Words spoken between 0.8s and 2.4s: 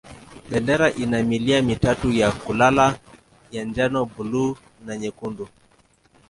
ina milia mitatu ya